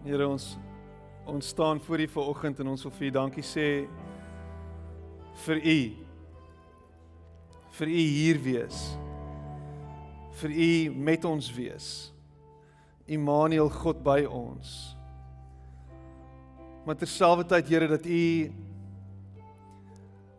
[0.00, 0.56] Here ons
[1.28, 3.66] ons staan voor U vanoggend en ons wil vir U dankie sê
[5.44, 5.80] vir U.
[7.76, 8.78] Vir U hier wees.
[10.40, 11.90] Vir U met ons wees.
[13.04, 14.96] Immanuel God by ons.
[16.88, 18.24] Maar terselfdertyd Here dat U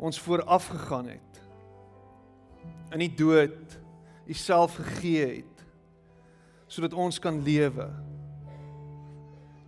[0.02, 1.42] ons vooraf gegaan het
[2.92, 3.78] in die dood
[4.26, 5.62] U self gegee het
[6.72, 7.86] sodat ons kan lewe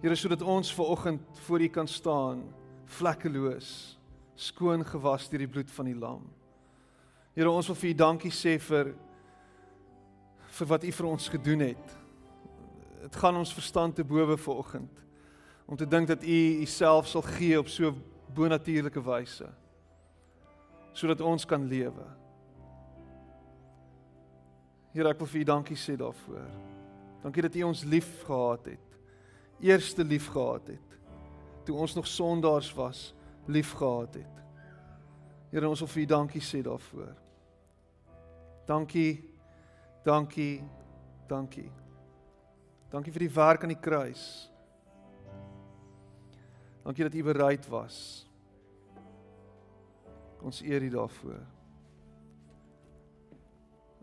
[0.04, 2.42] Here sodat ons ver oggend voor U kan staan
[2.86, 3.68] vlekkeloos,
[4.36, 6.26] skoon gewas deur die bloed van die lam.
[7.32, 8.92] Here, ons wil vir U dankie sê vir
[10.58, 11.96] vir wat U vir ons gedoen het.
[13.06, 15.02] Dit gaan ons verstand te bowe ver oggend
[15.72, 17.96] om te dink dat U Uself sal gee op so
[18.36, 19.48] bonatuurlike wyse
[20.94, 22.10] sodat ons kan lewe.
[24.92, 26.50] Here, ek wil vir U dankie sê daarvoor.
[27.24, 28.93] Dankie dat U ons lief gehad het
[29.60, 30.98] eerste lief gehad het.
[31.64, 33.14] Toe ons nog sondaars was,
[33.46, 34.42] lief gehad het.
[35.52, 37.14] Here, ons wil vir U dankie sê daarvoor.
[38.66, 39.30] Dankie.
[40.04, 40.64] Dankie.
[41.28, 41.70] Dankie.
[42.90, 44.24] Dankie vir die werk aan die kruis.
[46.84, 47.98] Dankie dat U bereid was.
[50.44, 51.40] Ons eer U daarvoor.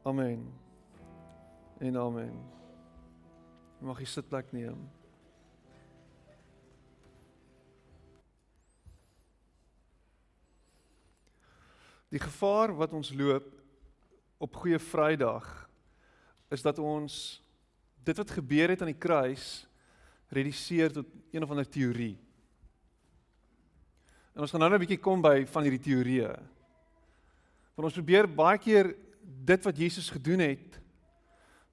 [0.03, 0.47] Amen.
[1.81, 2.33] En amen.
[3.81, 5.00] Mag jy sitplek neem.
[12.11, 13.47] Die gevaar wat ons loop
[14.43, 15.47] op Goeie Vrydag
[16.51, 17.39] is dat ons
[18.03, 19.69] dit wat gebeur het aan die kruis
[20.35, 22.17] reduseer tot een of ander teorie.
[24.35, 26.35] En ons gaan nou net 'n bietjie kom by van hierdie teorieë.
[27.75, 30.81] Want ons probeer baie keer dit wat Jesus gedoen het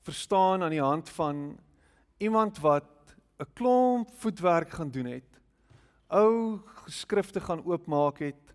[0.01, 1.59] verstaan aan die hand van
[2.17, 5.41] iemand wat 'n klomp voetwerk gaan doen het.
[6.07, 8.46] Ou geskrifte gaan oopmaak het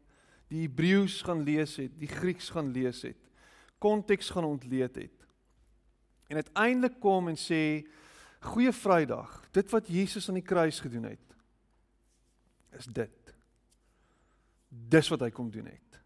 [0.53, 3.19] die Hebreëus gaan lees het, die Grieks gaan lees het,
[3.83, 5.27] konteks gaan ontleed het.
[6.29, 7.83] En uiteindelik kom en sê
[8.43, 11.35] Goeie Vrydag, dit wat Jesus aan die kruis gedoen het,
[12.75, 13.35] is dit.
[14.69, 15.99] Dis wat hy kom doen het.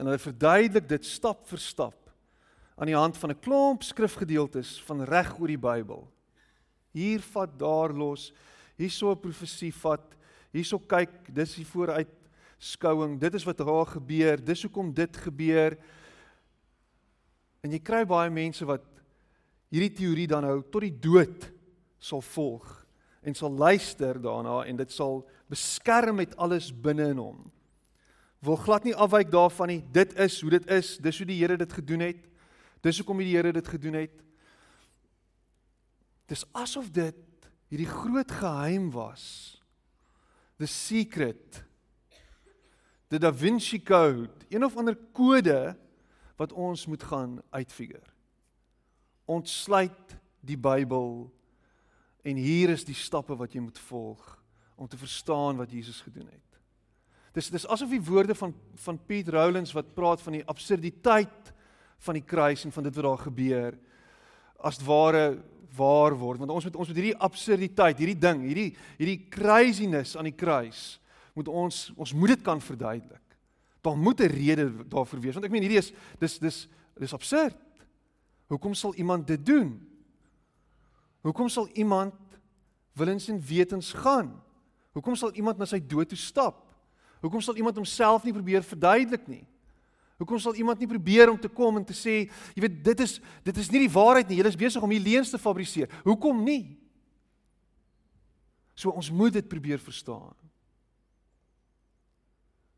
[0.00, 2.08] En hy verduidelik dit stap vir stap
[2.80, 6.08] aan die hand van 'n klomp skrifgedeeltes van reg oor die Bybel.
[6.92, 8.32] Hier vat daar los,
[8.76, 10.16] hierso 'n profesie vat,
[10.50, 12.19] hierso kyk, dis hier vooruit
[12.60, 13.16] skouing.
[13.20, 14.44] Dit is wat daar gebeur.
[14.44, 15.78] Dis hoekom dit gebeur.
[17.64, 18.84] En jy kry baie mense wat
[19.72, 21.48] hierdie teorie dan nou tot die dood
[22.00, 22.66] sal volg
[23.20, 25.20] en sal luister daarna en dit sal
[25.50, 27.40] beskerm met alles binne in hom.
[28.40, 29.80] Wil glad nie afwyk daarvan nie.
[29.92, 30.94] Dit is hoe dit is.
[31.02, 32.22] Dis hoe die Here dit gedoen het.
[32.80, 34.14] Dis hoekom die Here dit gedoen het.
[36.30, 39.60] Dis asof dit hierdie groot geheim was.
[40.56, 41.60] The secret
[43.10, 45.74] die Da Vinci Code, een of ander kode
[46.38, 48.06] wat ons moet gaan uitfigure.
[49.30, 51.26] Ontsluit die Bybel
[52.22, 54.22] en hier is die stappe wat jy moet volg
[54.80, 56.50] om te verstaan wat Jesus gedoen het.
[57.36, 61.52] Dis dis asof die woorde van van Piet Rowlands wat praat van die absurditeit
[62.00, 63.76] van die kruis en van dit wat daar gebeur
[64.66, 65.38] as ware
[65.76, 70.30] waar word want ons moet ons moet hierdie absurditeit, hierdie ding, hierdie hierdie craziness aan
[70.30, 70.98] die kruis
[71.34, 73.36] moet ons ons moet dit kan verduidelik.
[73.80, 76.68] Daar moet 'n rede daarvoor wees want ek meen hierdie is dis dis
[76.98, 77.56] dis absurd.
[78.46, 79.90] Hoekom sal iemand dit doen?
[81.20, 82.14] Hoekom sal iemand
[82.92, 84.42] willens en wetens gaan?
[84.92, 86.66] Hoekom sal iemand na sy dood toe stap?
[87.20, 89.44] Hoekom sal iemand homself nie probeer verduidelik nie?
[90.20, 93.20] Hoekom sal iemand nie probeer om te kom en te sê, jy weet, dit is
[93.46, 94.36] dit is nie die waarheid nie.
[94.40, 95.88] Jy is besig om hier leuns te fabriseer.
[96.04, 96.76] Hoekom nie?
[98.76, 100.36] So ons moet dit probeer verstaan.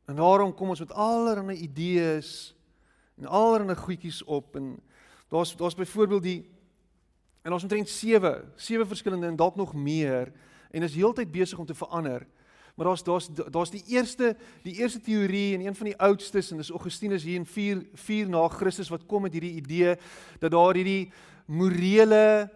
[0.04, 2.54] En daarom kom ons met allerlei idees
[3.14, 4.80] en allerlei goedjies op en
[5.28, 6.50] daar's daar's byvoorbeeld die
[7.42, 10.32] en ons omtrent 7, 7 verskillende en dalk nog meer
[10.70, 12.26] en is heeltyd besig om te verander.
[12.74, 16.56] Maar daar's daar's daar's die eerste die eerste teorie en een van die oudstes en
[16.56, 19.96] dis Augustinus hier in 4 4 na Christus wat kom met hierdie idee
[20.38, 21.12] dat daar hierdie
[21.46, 22.50] morele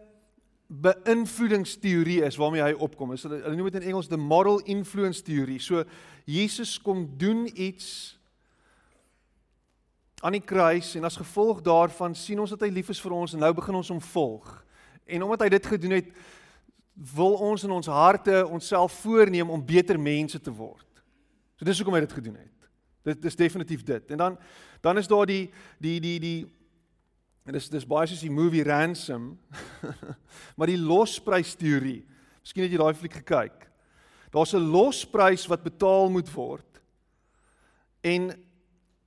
[0.67, 3.13] beïnvloedingsteorie is waarmee hy opkom.
[3.15, 5.59] Is hulle hulle noem dit in Engels the moral influence theory.
[5.63, 5.85] So
[6.25, 8.17] Jesus kom doen iets
[10.25, 13.37] aan die kruis en as gevolg daarvan sien ons dat hy lief is vir ons
[13.37, 14.49] en nou begin ons hom volg.
[15.07, 16.11] En omdat hy dit gedoen het,
[17.15, 21.03] wil ons in ons harte onsself voorneem om beter mense te word.
[21.57, 22.71] So dis hoekom hy dit gedoen het.
[23.07, 24.11] Dit is definitief dit.
[24.11, 24.39] En dan
[24.81, 26.39] dan is daar die die die die
[27.47, 29.37] En dis dis baie soos die movie Ransom.
[30.59, 32.01] maar die losprys teorie.
[32.43, 33.69] Miskien het jy daai fliek gekyk.
[34.35, 36.83] Daar's 'n losprys wat betaal moet word.
[38.03, 38.35] En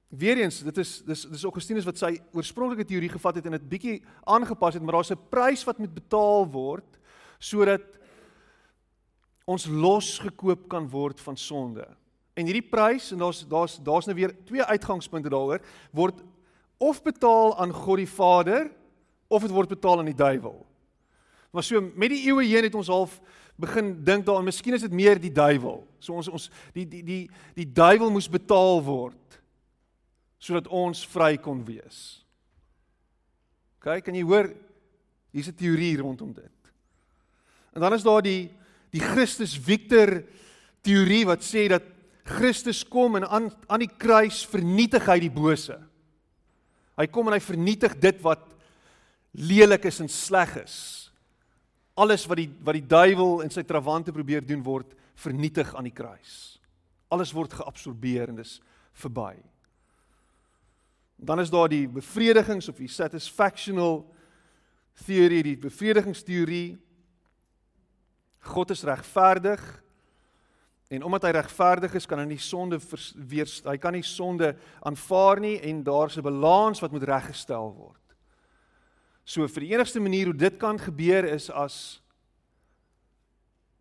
[0.08, 3.70] weer eens, dit is dis dis Augustinus wat sy oorspronklike teorie gevat het en dit
[3.70, 6.98] bietjie aangepas het, maar daar's 'n prys wat moet betaal word
[7.40, 7.84] sodat
[9.46, 11.88] ons losgekoop kan word van sonde.
[12.36, 16.24] En hierdie prys en daar's daar's daar's nou weer twee uitgangspunte daaroor word
[16.80, 18.70] of betaal aan God die Vader
[19.28, 20.66] of dit word betaal aan die duiwel.
[21.52, 23.20] Maar so met die eeue heen het ons half
[23.60, 25.82] begin dink daaraan, miskien is dit meer die duiwel.
[26.00, 27.24] So ons ons die die die
[27.58, 29.18] die duiwel moes betaal word
[30.40, 32.22] sodat ons vry kon wees.
[33.84, 34.48] Kyk, kan jy hoor
[35.36, 36.72] hier's 'n teorie rondom dit.
[37.76, 38.50] En dan is daar die
[38.92, 40.24] die Christus Victor
[40.82, 41.84] teorie wat sê dat
[42.24, 45.89] Christus kom en aan aan die kruis vernietig hy die bose.
[47.00, 48.44] Hy kom en hy vernietig dit wat
[49.40, 50.78] lelik is en sleg is.
[52.00, 55.96] Alles wat die wat die duiwel en sy trawante probeer doen word vernietig aan die
[55.96, 56.60] kruis.
[57.12, 58.58] Alles word geabsorbeer en dis
[59.00, 59.34] verby.
[61.20, 64.04] Dan is daar die bevredigings of die satisfactional
[65.06, 66.78] theory, die bevredigingsteorie.
[68.52, 69.64] God is regverdig
[70.90, 72.80] en omdat hy regverdig is, kan hy nie sonde
[73.30, 78.16] weer hy kan nie sonde aanvaar nie en daar's 'n balans wat moet reggestel word.
[79.24, 82.02] So vir die enigste manier hoe dit kan gebeur is as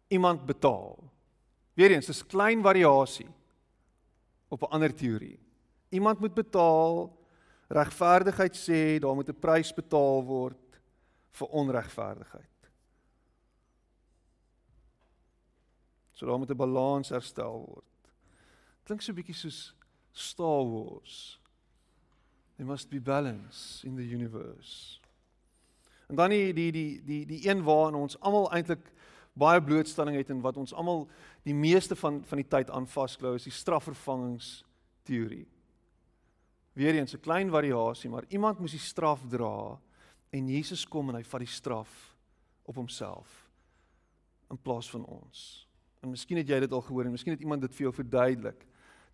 [0.09, 0.99] iemand betaal.
[1.75, 3.29] Weereens, dis klein variasie
[4.49, 5.39] op 'n ander teorie.
[5.91, 7.17] Iemand moet betaal.
[7.69, 10.81] Regverdigheid sê daar moet 'n prys betaal word
[11.31, 12.58] vir onregverdigheid.
[16.19, 17.85] So daar moet 'n balans herstel word.
[18.83, 19.75] Klink so 'n bietjie soos
[20.13, 21.41] Star Wars.
[22.57, 24.99] There must be balance in the universe.
[26.09, 28.93] En dan die die die die die een waarin ons almal eintlik
[29.33, 31.09] baie blootstelling het en wat ons almal
[31.43, 34.65] die meeste van van die tyd aan vasklou is die strafvervangings
[35.03, 35.47] teorie.
[36.73, 39.81] Weereens 'n klein variasie, maar iemand moes die straf dra
[40.31, 42.17] en Jesus kom en hy vat die straf
[42.63, 43.51] op homself
[44.51, 45.68] in plaas van ons.
[46.03, 48.61] En miskien het jy dit al gehoor en miskien het iemand dit vir jou verduidelik.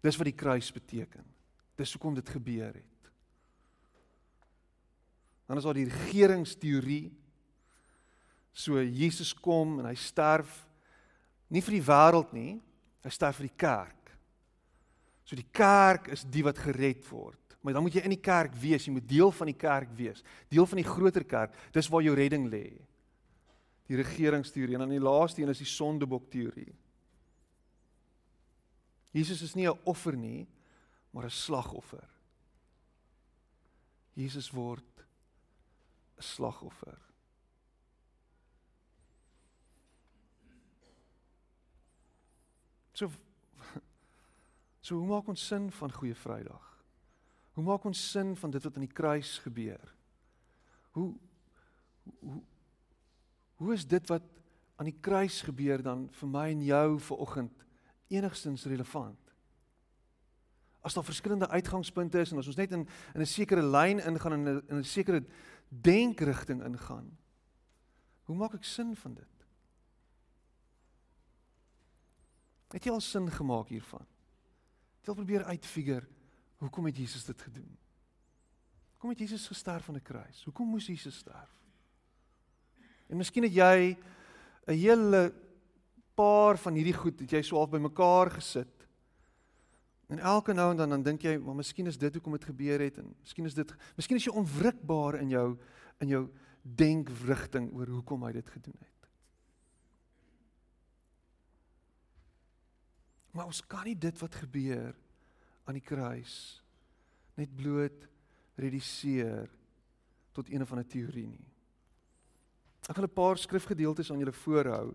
[0.04, 1.25] Dis wat die kruis beteken.
[1.81, 3.10] Dis hoekom dit gebeur het.
[5.48, 7.12] Dan is daar die regeringsteorie.
[8.54, 10.62] So Jesus kom en hy sterf
[11.52, 12.52] nie vir die wêreld nie,
[13.04, 14.12] hy sterf vir die kerk.
[15.25, 17.40] So die kerk is die wat gered word.
[17.64, 20.20] Maar dan moet jy in die kerk wees, jy moet deel van die kerk wees,
[20.52, 21.54] deel van die groter kerk.
[21.72, 22.66] Dis waar jou redding lê.
[23.86, 26.72] Die regeringsteorie en dan die laaste een is die sondebok teorie.
[29.10, 30.48] Jesus is nie 'n offer nie,
[31.10, 32.08] maar 'n slagoffer.
[34.14, 35.06] Jesus word
[36.16, 36.98] 'n slagoffer.
[42.92, 43.10] So
[44.84, 46.64] So hoe maak ons sin van Goeie Vrydag?
[47.56, 49.94] Hoe maak ons sin van dit wat aan die kruis gebeur?
[50.90, 51.14] Hoe
[52.20, 52.42] hoe
[53.64, 54.25] hoe is dit wat
[54.76, 57.64] aan die kruis gebeur dan vir my en jou vanoggend
[58.12, 59.20] enigstens relevant?
[60.84, 62.84] As daar verskillende uitgangspunte is en as ons net in
[63.14, 65.25] in 'n sekere lyn ingaan en in 'n sekere
[65.69, 67.16] denkrigting ingaan.
[68.25, 69.46] Hoe maak ek sin van dit?
[72.69, 74.06] Het jy al sin gemaak hiervan?
[75.00, 76.08] Ek wil probeer uitfigure
[76.56, 77.79] hoekom het Jesus dit gedoen?
[78.93, 80.44] Hoekom het Jesus gesterf aan 'n kruis?
[80.44, 81.63] Hoekom moes Jesus sterf?
[83.08, 83.96] En miskien het jy
[84.67, 85.32] 'n hele
[86.15, 88.87] paar van hierdie goed het jy so half bymekaar gesit.
[90.13, 92.81] En elke nou en dan dan dink jy, maar miskien is dit hoekom dit gebeur
[92.81, 95.58] het en miskien is dit miskien is jy onwrikbaar in jou
[95.99, 96.29] in jou
[96.63, 99.08] denkrigting oor hoekom hy dit gedoen het.
[103.34, 104.94] Maar ons kan nie dit wat gebeur
[105.65, 106.63] aan die kruis
[107.34, 108.06] net bloot
[108.61, 109.51] reduseer
[110.32, 111.54] tot een of ander teorie nie.
[112.88, 114.94] Ek wil 'n paar skrifgedeeltes aan julle voorhou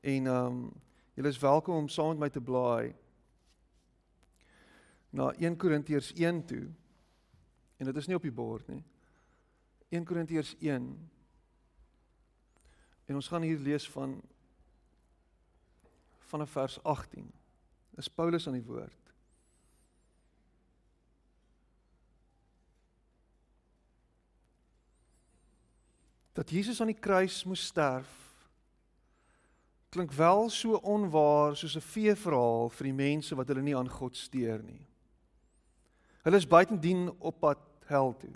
[0.00, 0.72] en ehm um,
[1.14, 2.94] julle is welkom om saam met my te blaai
[5.10, 6.70] na 1 Korintiërs 1 toe.
[7.76, 8.84] En dit is nie op die bord nie.
[9.88, 11.10] 1 Korintiërs 1.
[13.06, 14.20] En ons gaan hier lees van
[16.18, 17.32] vanaf vers 18.
[17.90, 19.09] Dis Paulus aan die woord.
[26.40, 28.08] Dat Jesus aan die kruis moes sterf
[29.90, 33.90] klink wel so onwaar soos 'n vee verhaal vir die mense wat hulle nie aan
[33.90, 34.86] God steur nie.
[36.24, 38.32] Hulle is buitendien op pad hel toe.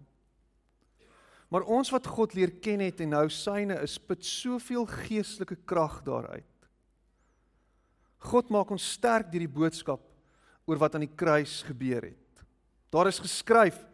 [1.48, 6.02] Maar ons wat God leer ken het en nou syne is, put soveel geestelike krag
[6.02, 6.68] daaruit.
[8.18, 10.00] God maak ons sterk deur die boodskap
[10.66, 12.44] oor wat aan die kruis gebeur het.
[12.90, 13.86] Daar is geskryf: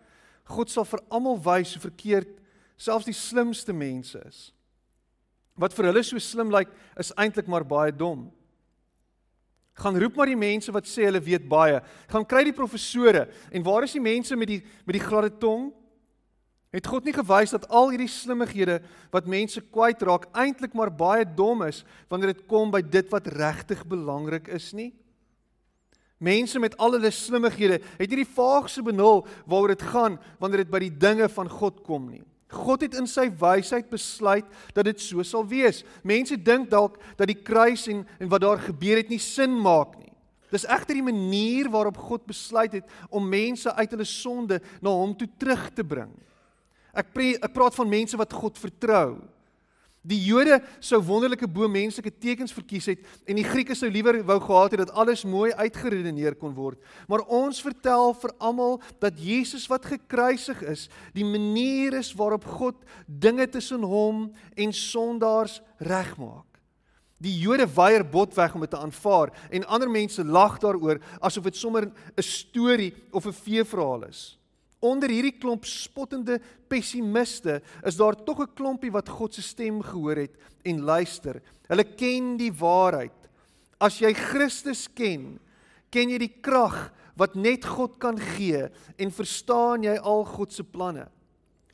[0.45, 2.39] God sal vir almal wys hoe verkeerd
[2.80, 4.50] selfs die slimste mense is.
[5.60, 6.70] Wat vir hulle so slim lyk,
[7.00, 8.30] is eintlik maar baie dom.
[9.80, 11.80] Gaan roep maar die mense wat sê hulle weet baie.
[12.10, 15.70] Gaan kry die professore en waar is die mense met die met die gladde tong?
[16.70, 18.78] Het God nie gewys dat al hierdie slimmighede
[19.10, 21.82] wat mense kwyt raak eintlik maar baie dom is
[22.12, 24.92] wanneer dit kom by dit wat regtig belangrik is nie?
[26.20, 30.72] Mense met al hulle slimmighede het nie die vaagste benul waaroor dit gaan wanneer dit
[30.72, 32.22] by die dinge van God kom nie.
[32.50, 35.85] God het in sy wysheid besluit dat dit so sal wees.
[36.02, 39.97] Mense dink dalk dat die kruis en en wat daar gebeur het nie sin maak
[39.99, 40.11] nie.
[40.50, 45.14] Dis egter die manier waarop God besluit het om mense uit hulle sonde na hom
[45.14, 46.11] toe terug te bring.
[46.90, 49.21] Ek pre, ek praat van mense wat God vertrou.
[50.00, 54.38] Die Jode sou wonderlike bo menslike tekens verkies het en die Grieke sou liewer wou
[54.40, 56.80] gehad het dat alles mooi uitgeredeneer kon word.
[57.04, 62.80] Maar ons vertel vir almal dat Jesus wat gekruisig is, die manier is waarop God
[63.04, 66.49] dinge tussen hom en sondaars regmaak.
[67.21, 71.57] Die Jode weier botweg om dit te aanvaar en ander mense lag daaroor asof dit
[71.57, 74.39] sommer 'n storie of 'n feeverhaal is.
[74.80, 76.38] Onder hierdie klomp spottende
[76.72, 80.34] pessimiste is daar tog 'n klompie wat God se stem gehoor het
[80.64, 81.42] en luister.
[81.68, 83.12] Hulle ken die waarheid.
[83.78, 85.38] As jy Christus ken,
[85.90, 90.64] ken jy die krag wat net God kan gee en verstaan jy al God se
[90.64, 91.08] planne.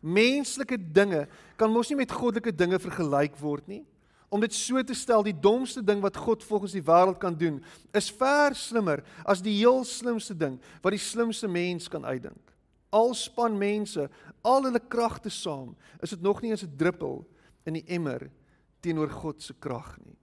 [0.01, 3.85] Menslike dinge kan mos nie met goddelike dinge vergelyk word nie.
[4.29, 7.63] Om dit so te stel, die domste ding wat God volgens die wêreld kan doen,
[7.95, 12.46] is ver slimmer as die heel slimste ding wat die slimste mens kan uitdink
[12.91, 14.09] al span mense,
[14.43, 17.25] al hulle kragte saam, is dit nog nie eens 'n druppel
[17.65, 18.31] in die emmer
[18.81, 20.17] teenoor God se krag nie.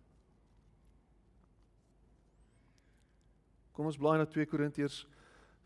[3.74, 5.08] Kom ons blaai na 2 Korintiërs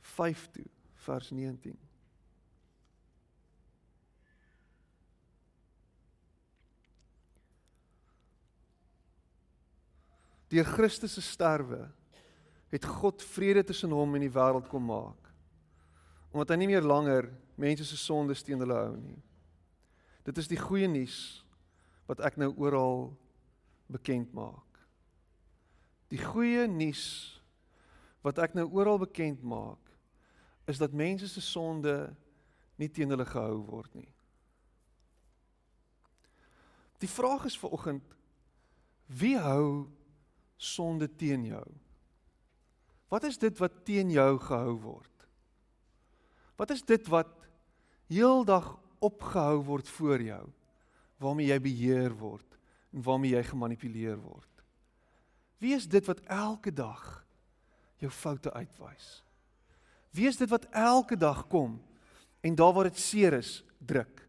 [0.01, 1.77] 5 toe, vers 19.
[10.48, 11.92] Deur Christus se sterwe
[12.72, 15.26] het God vrede tussen hom en die wêreld kom maak
[16.38, 19.17] omdat hy nie meer langer mense se sondes teen hulle hou nie.
[20.27, 21.41] Dit is die goeie nuus
[22.06, 23.10] wat ek nou oral
[23.89, 24.84] bekend maak.
[26.13, 27.08] Die goeie nuus
[28.22, 29.82] wat ek nou oral bekend maak
[30.70, 31.96] is dat mense se sonde
[32.77, 34.12] nie teen hulle gehou word nie.
[37.01, 38.15] Die vraag is vir oggend
[39.10, 39.89] wie hou
[40.62, 41.65] sonde teen jou?
[43.10, 45.16] Wat is dit wat teen jou gehou word?
[46.58, 47.30] Wat is dit wat
[48.10, 48.74] heeldag
[49.04, 50.46] opgehou word voor jou
[51.22, 52.58] waarmee jy beheer word
[52.94, 54.64] en waarmee jy gemanipuleer word?
[55.62, 57.04] Wie is dit wat elke dag
[58.02, 59.22] jou foute uitwys?
[60.14, 61.78] Wie is dit wat elke dag kom
[62.42, 64.24] en daar waar dit seer is, druk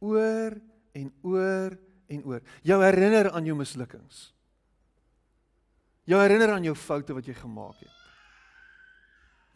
[0.00, 0.56] oor
[0.96, 1.76] en oor
[2.10, 2.42] en oor.
[2.66, 4.30] Jou herinner aan jou mislukkings.
[6.08, 7.98] Jou herinner aan jou foute wat jy gemaak het.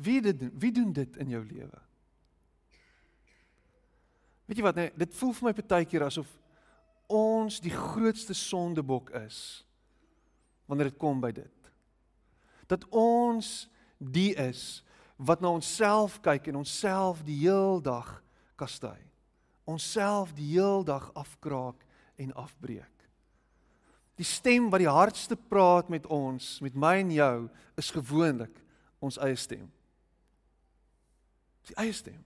[0.04, 1.80] Wie dit wie doen dit in jou lewe?
[4.44, 6.30] Weet jy wat nee, dit voel vir my partykeer asof
[7.12, 9.38] ons die grootste sondebok is
[10.68, 11.70] wanneer dit kom by dit.
[12.68, 13.66] Dat ons
[13.98, 14.82] die is
[15.16, 18.16] wat na onsself kyk en onsself die heel dag
[18.60, 18.98] kastei.
[19.68, 21.84] Onsself die heel dag afkraak
[22.20, 22.90] en afbreek.
[24.16, 27.38] Die stem wat die hardste praat met ons, met my en jou,
[27.80, 28.60] is gewoonlik
[29.02, 29.66] ons eie stem.
[31.68, 32.20] Die eie stem.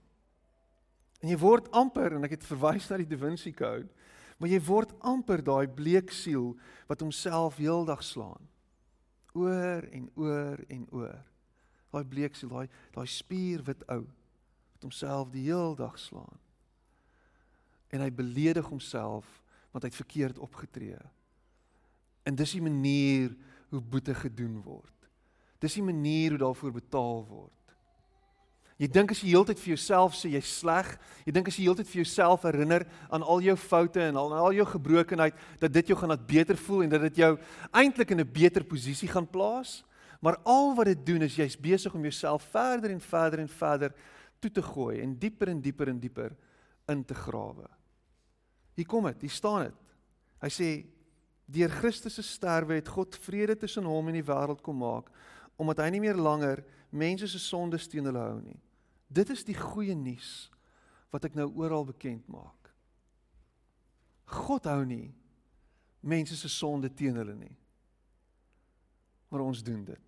[1.19, 3.89] En jy word amper en ek het verwys na die Da Vinci Code,
[4.39, 6.53] maar jy word amper daai bleek siel
[6.87, 8.45] wat homself heeldag slaan.
[9.35, 11.19] Oor en oor en oor.
[11.91, 16.39] Daai bleek siel, daai daai spierwit ou wat homself die heeldag slaan.
[17.91, 19.27] En hy beledig homself
[19.73, 20.97] want hy het verkeerd opgetree.
[22.23, 23.35] En dis die manier
[23.69, 24.95] hoe boete gedoen word.
[25.59, 27.58] Dis die manier hoe daarvoor betaal word.
[28.79, 30.87] Jy dink as jy heeltyd vir jouself sê jy's sleg,
[31.27, 34.55] jy dink as jy heeltyd vir jouself herinner aan al jou foute en al al
[34.55, 37.33] jou gebrokenheid dat dit jou gaan laat beter voel en dat dit jou
[37.75, 39.83] eintlik in 'n beter posisie gaan plaas.
[40.21, 43.93] Maar al wat dit doen is jy's besig om jouself verder en verder en verder
[44.39, 46.35] toe te gooi en dieper en dieper en dieper
[46.87, 47.67] in te grawe.
[48.75, 49.75] Hier kom dit, hier staan dit.
[50.39, 50.85] Hy sê
[51.45, 55.11] deur Christus se sterwe het God vrede tussen hom en die wêreld kom maak
[55.59, 58.59] omdat hy nie meer langer mense se sondes teen hulle hou nie.
[59.09, 60.49] Dit is die goeie nuus
[61.09, 62.69] wat ek nou oral bekend maak.
[64.29, 65.09] God hou nie
[66.05, 67.55] mense se sonde teen hulle nie.
[69.29, 70.05] Maar ons doen dit.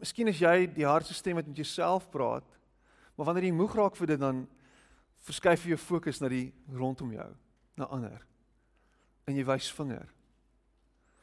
[0.00, 2.46] Miskien is jy die hardste stem wat met jouself praat,
[3.16, 4.44] maar wanneer jy moeg raak vir dit dan
[5.26, 7.30] verskuif jy jou fokus na die rondom jou,
[7.80, 8.20] na ander.
[9.26, 10.06] En jy wys vinger.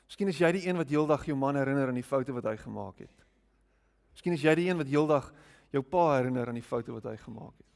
[0.08, 2.58] Miskien is jy die een wat heeldag jou man herinner aan die foute wat hy
[2.62, 3.26] gemaak het.
[4.14, 5.32] Miskien is jy die een wat heeldag
[5.74, 7.70] jou pa herinner aan die foute wat hy gemaak het.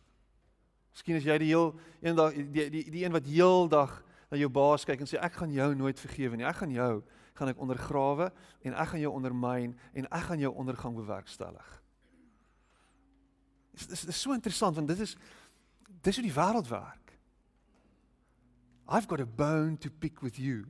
[0.93, 3.99] Miskien is jy die heel eendag die die die een wat heeldag
[4.31, 6.45] na jou baas kyk en sê ek gaan jou nooit vergewe nie.
[6.47, 6.93] Ek gaan jou
[7.37, 8.31] gaan ek ondergrawe
[8.65, 11.67] en ek gaan jou ondermyn en ek gaan jou ondergang bewerkstellig.
[13.77, 15.13] Dit is, is so interessant want dit is
[16.01, 17.13] dis hoe die wêreld werk.
[18.87, 20.65] I've got a bone to pick with you.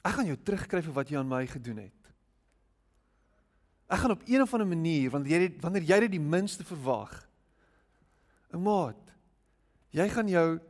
[0.00, 2.00] Ek gaan jou terugkry vir wat jy aan my gedoen het.
[3.90, 7.12] Ek gaan op een of ander manier wanneer jy wanneer jy dit die minste verwag.
[8.52, 9.10] 'n Maat.
[9.90, 10.60] Jy gaan jou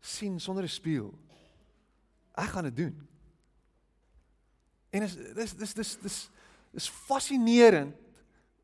[0.00, 1.12] sien sonder 'n spieël.
[2.34, 3.08] Ek gaan dit doen.
[4.90, 6.30] En is dis dis dis dis
[6.72, 7.96] is fascinerend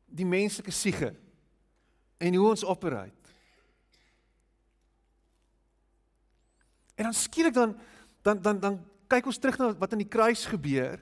[0.05, 1.15] die menslike siege
[2.17, 3.13] en hoe ons operate.
[6.95, 7.77] En dan skielik dan
[8.21, 10.99] dan dan dan kyk ons terug na wat aan die kruis gebeur.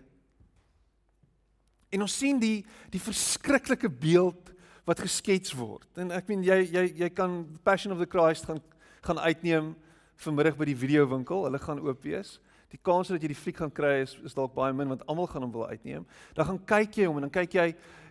[1.91, 4.53] En ons sien die die verskriklike beeld
[4.87, 5.87] wat geskets word.
[5.99, 8.63] En ek meen jy jy jy kan Passion of the Christ gaan
[9.03, 9.75] gaan uitneem
[10.19, 11.45] vanmiddag by die videowinkel.
[11.47, 12.37] Hulle gaan oop wees.
[12.73, 15.29] Die kans dat jy die fliek gaan kry is is dalk baie min want almal
[15.31, 16.07] gaan hom wil uitneem.
[16.35, 17.67] Dan gaan kyk jy hom en dan kyk jy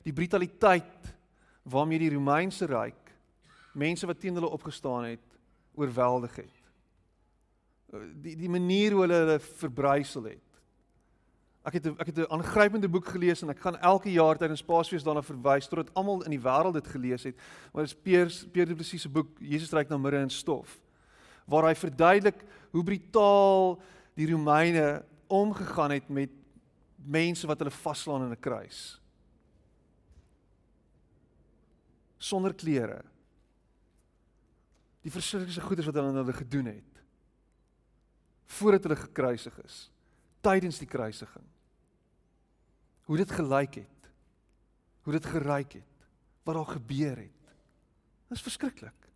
[0.07, 1.13] die brutaliteit
[1.67, 3.13] waarmee die Romeinse ryk
[3.77, 5.37] mense wat teen hulle opgestaan het
[5.77, 6.56] oorweldig het
[8.23, 10.43] die die manier hoe hulle hulle verbrysel het.
[11.67, 15.03] Ek het ek het 'n aangrypende boek gelees en ek gaan elke jaar tydens Paasfees
[15.03, 17.37] daarna verwys totdat almal in die wêreld dit gelees het.
[17.73, 20.81] Maar dit is Peer Peer die presiese boek Jesus ryk na midde in stof
[21.47, 23.81] waar hy verduidelik hoe brutaal
[24.15, 26.31] die Romeine omgegaan het met
[26.97, 29.01] mense wat hulle vaslaan in 'n kruis.
[32.19, 33.05] Sonder klere.
[35.03, 36.96] Die verskriklike goeders wat hulle aan hulle gedoen het
[38.47, 39.79] voordat hulle gekruisig is
[40.47, 41.47] tydens die kruisiging
[43.07, 44.11] hoe dit gelyk het
[45.07, 46.07] hoe dit geryk het
[46.47, 47.35] wat daar gebeur het
[48.27, 49.07] dit is verskriklik.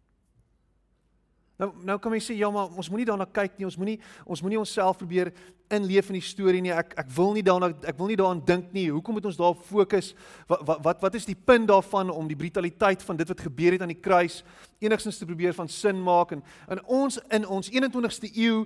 [1.61, 4.41] Nou nou kan jy sê ja maar ons moenie daarna kyk nie ons moenie ons
[4.41, 5.29] moenie onsself probeer
[5.71, 8.71] inleef in die storie nie ek ek wil nie daarna ek wil nie daaraan dink
[8.73, 10.13] nie hoekom moet ons daarop fokus
[10.49, 13.85] wat wat wat is die punt daarvan om die brutaliteit van dit wat gebeur het
[13.85, 14.41] aan die kruis
[14.81, 18.65] enigstens te probeer van sin maak en in ons in ons 21ste eeu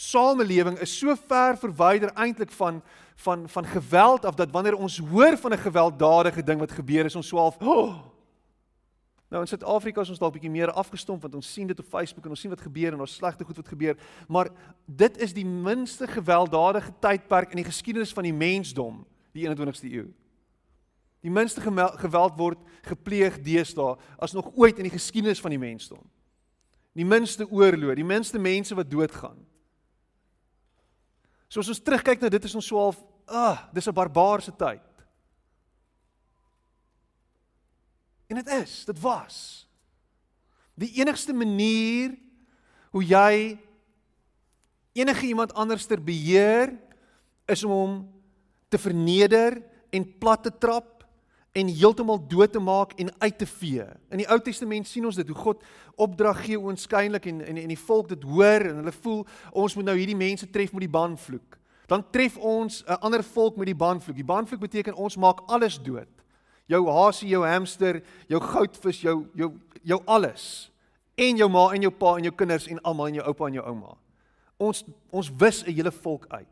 [0.00, 2.80] samelewing is so ver verwyder eintlik van
[3.20, 7.16] van van geweld af dat wanneer ons hoor van 'n gewelddadige ding wat gebeur is
[7.16, 8.00] ons swaalf oh.
[9.28, 12.24] nou in Suid-Afrika is ons dalk bietjie meer afgestomp want ons sien dit op Facebook
[12.24, 13.96] en ons sien wat gebeur en ons slegte goed wat gebeur.
[14.28, 14.48] Maar
[14.86, 20.08] dit is die minste gewelddadige tydperk in die geskiedenis van die mensdom die 21ste eeu
[21.20, 21.60] die minste
[22.00, 26.00] geweld word gepleeg deesdae as nog ooit in die geskiedenis van die mensdom.
[26.96, 29.49] Die minste oorlog die minste mense wat doodgaan
[31.50, 34.86] So as ons terugkyk na dit is ons so half, ag, dis 'n barbaarse tyd.
[38.30, 39.66] En dit is, dit was.
[40.78, 42.14] Die enigste manier
[42.94, 43.58] hoe jy
[44.92, 46.78] enige iemand anders ter beheer
[47.46, 47.94] is om hom
[48.70, 49.58] te verneder
[49.90, 50.86] en plat te trap
[51.52, 53.84] en heeltemal dood te maak en uit te vee.
[54.10, 55.64] In die Ou Testament sien ons dit hoe God
[55.98, 59.88] opdrag gee oënskynlik en en en die volk dit hoor en hulle voel ons moet
[59.90, 61.58] nou hierdie mense tref met die banvloek.
[61.90, 64.16] Dan tref ons 'n ander volk met die banvloek.
[64.16, 66.08] Die banvloek beteken ons maak alles dood.
[66.66, 70.70] Jou hasie, jou hamster, jou goudvis, jou jou jou alles.
[71.16, 73.52] En jou ma en jou pa en jou kinders en almal en jou oupa en
[73.52, 73.96] jou ouma.
[74.56, 76.46] Ons ons wis 'n hele volk uit.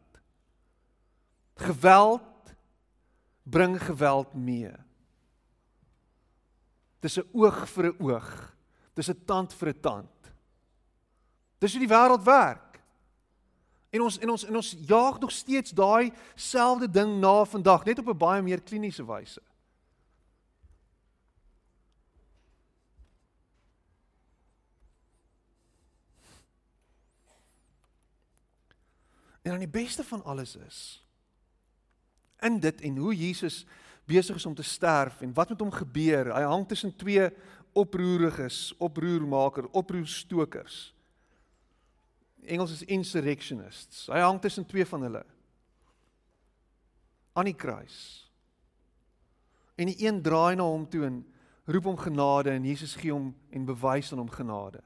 [1.56, 2.54] Geweld
[3.44, 4.72] bring geweld mee.
[7.00, 8.54] Dis 'n oog vir 'n oog.
[8.94, 10.32] Dis 'n tand vir 'n tand.
[11.58, 12.80] Dis hoe die wêreld werk.
[13.90, 17.98] En ons en ons en ons jaag nog steeds daai selfde ding na vandag, net
[17.98, 19.42] op 'n baie meer kliniese wyse.
[29.42, 31.06] En dan die beste van alles is
[32.40, 33.66] in dit en hoe Jesus
[34.08, 36.32] besig is om te sterf en wat met hom gebeur.
[36.34, 37.28] Hy hang tussen twee
[37.76, 40.78] oproeriges, oproermaker, oproerstokers.
[42.48, 44.06] Engels is insurrectionists.
[44.08, 45.24] Hy hang tussen twee van hulle.
[47.38, 47.98] Aan die kruis.
[49.78, 51.22] En die een draai na hom toe en
[51.68, 54.80] roep hom genade en Jesus gee hom en bewys aan hom genade.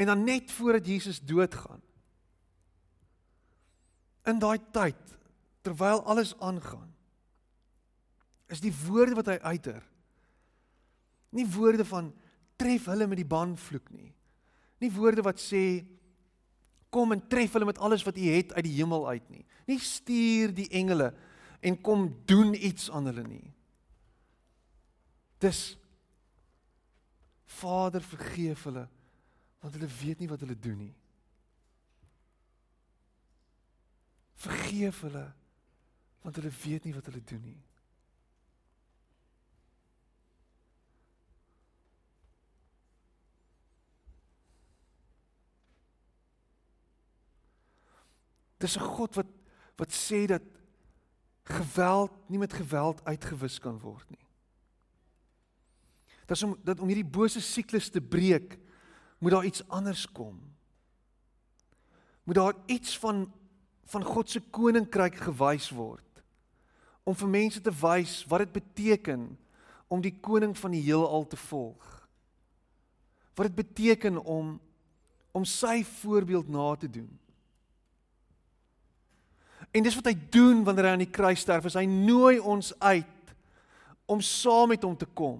[0.00, 1.82] En dan net voordat Jesus doodgaan.
[4.24, 5.18] In daai tyd
[5.66, 6.88] terwyl alles aangaan
[8.50, 9.82] is die woorde wat hy uiter
[11.30, 12.10] nie woorde van
[12.60, 14.10] tref hulle met die banvloek nie.
[14.82, 15.82] Nie woorde wat sê
[16.90, 19.44] kom en tref hulle met alles wat u het uit die hemel uit nie.
[19.70, 21.12] Nie stuur die engele
[21.62, 23.46] en kom doen iets aan hulle nie.
[25.40, 25.76] Dis
[27.60, 28.88] Vader vergeef hulle
[29.60, 30.94] want hulle weet nie wat hulle doen nie.
[34.40, 35.26] Vergeef hulle
[36.22, 37.60] want hulle weet nie wat hulle doen nie.
[48.60, 49.26] Dis 'n God wat
[49.76, 50.42] wat sê dat
[51.42, 54.26] geweld nie met geweld uitgewis kan word nie.
[56.26, 58.58] Dis om dat om hierdie bose siklus te breek,
[59.18, 60.36] moet daar iets anders kom.
[62.24, 63.32] Moet daar iets van
[63.90, 66.09] van God se koninkryk gewys word.
[67.04, 69.28] Om vir mense te wys wat dit beteken
[69.90, 71.86] om die koning van die heelal te volg.
[73.34, 74.58] Wat dit beteken om
[75.30, 77.10] om sy voorbeeld na te doen.
[79.70, 81.68] En dis wat hy doen wanneer hy aan die kruis sterf.
[81.70, 83.34] Hy nooi ons uit
[84.10, 85.38] om saam met hom te kom.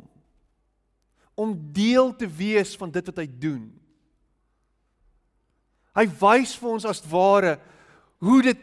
[1.35, 3.65] Om deel te wees van dit wat hy doen.
[5.99, 7.57] Hy wys vir ons as ware
[8.23, 8.63] hoe dit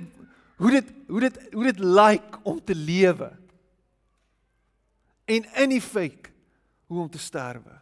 [0.57, 3.29] hoe dit hoe dit hoe dit lyk om te lewe.
[5.25, 6.31] En in effek
[6.87, 7.75] hoe om te sterwe.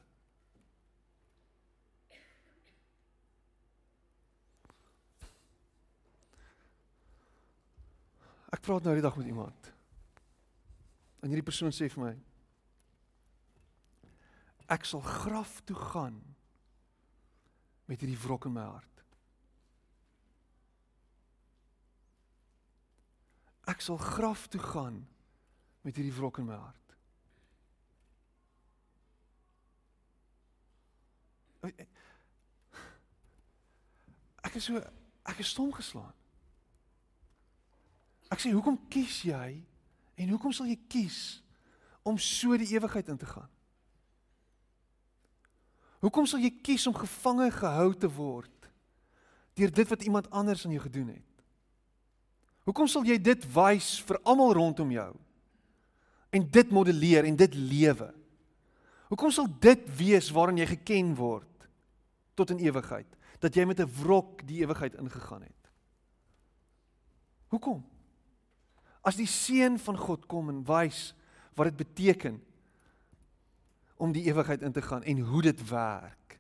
[8.56, 9.72] Ek praat nou die dag met iemand.
[11.22, 12.14] En hierdie persoon sê vir my:
[14.74, 16.18] Ek sal graf toe gaan
[17.86, 18.95] met hierdie wrok in my hart.
[23.66, 25.00] Ek sal graf toe gaan
[25.86, 26.86] met hierdie wrok in my hart.
[34.46, 34.82] Ek is so
[35.26, 36.14] ek is stom geslaan.
[38.30, 39.50] Ek sê hoekom kies jy
[40.16, 41.20] en hoekom sal jy kies
[42.06, 43.50] om so die ewigheid in te gaan?
[46.06, 48.52] Hoekom sal jy kies om gevange gehou te word
[49.56, 51.35] deur dit wat iemand anders aan jou gedoen het?
[52.66, 55.12] Hoekom sal jy dit wys vir almal rondom jou?
[56.34, 58.10] En dit modelleer en dit lewe.
[59.12, 61.68] Hoekom sal dit wees waarin jy geken word
[62.36, 63.08] tot in ewigheid?
[63.40, 65.70] Dat jy met 'n wrok die ewigheid ingegaan het.
[67.54, 67.86] Hoekom?
[69.06, 71.14] As die seun van God kom en wys
[71.56, 72.42] wat dit beteken
[73.98, 76.40] om die ewigheid in te gaan en hoe dit werk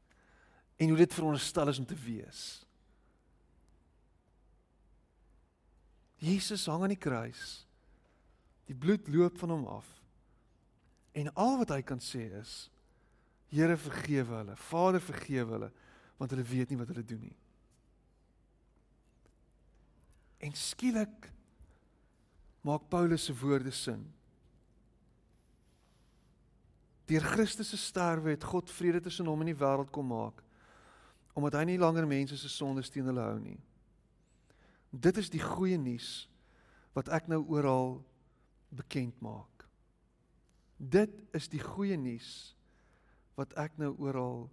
[0.76, 2.66] en hoe dit veronderstel is om te wees.
[6.22, 7.66] Jesus hang aan die kruis.
[8.66, 9.88] Die bloed loop van hom af.
[11.16, 12.70] En al wat hy kan sê is:
[13.54, 14.56] Here vergewe hulle.
[14.70, 15.72] Vader vergewe hulle
[16.16, 17.36] want hulle weet nie wat hulle doen nie.
[20.48, 21.30] En skielik
[22.64, 24.06] maak Paulus se woorde sin.
[27.06, 30.42] Deur Christus se sterwe het God vrede tussen hom en die wêreld kom maak
[31.36, 33.58] omdat hy nie langer mense se sondes teen hulle hou nie.
[34.96, 36.30] Dit is die goeie nuus
[36.96, 37.98] wat ek nou oral
[38.72, 39.66] bekend maak.
[40.80, 42.56] Dit is die goeie nuus
[43.36, 44.46] wat ek nou oral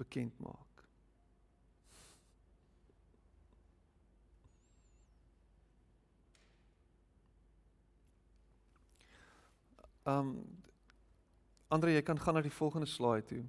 [0.00, 0.66] bekend maak.
[10.08, 10.34] Um
[11.70, 13.44] Andre, jy kan gaan na die volgende slide toe.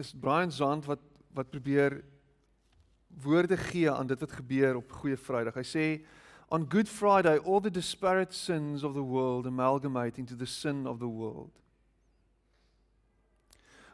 [0.00, 1.02] Is Brian Zand wat
[1.36, 1.98] wat probeer
[3.08, 5.54] woorde gee aan dit wat gebeur op Goeie Vrydag.
[5.54, 5.86] Hy sê
[6.48, 10.98] on Good Friday all the disparate sins of the world amalgamate into the sin of
[10.98, 11.50] the world.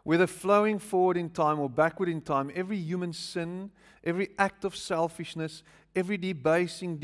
[0.05, 3.71] Whether flowing forward in time or backward in time, every human sin,
[4.05, 5.63] every act of selfishness,
[5.97, 6.93] every debasing